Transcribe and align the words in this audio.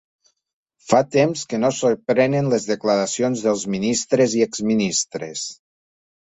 Fa 0.91 1.01
temps 1.15 1.43
que 1.51 1.59
no 1.63 1.69
sorprenen 1.79 2.49
les 2.53 2.65
declaracions 2.69 3.45
dels 3.49 3.67
ministres 3.75 4.35
i 4.41 4.43
exministres. 4.47 5.47